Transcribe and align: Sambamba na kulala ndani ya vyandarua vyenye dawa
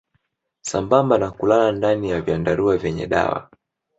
Sambamba 0.61 1.17
na 1.17 1.31
kulala 1.31 1.71
ndani 1.71 2.09
ya 2.09 2.21
vyandarua 2.21 2.77
vyenye 2.77 3.07
dawa 3.07 3.49